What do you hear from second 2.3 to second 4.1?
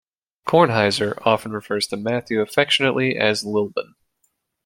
affectionately as Lilbon.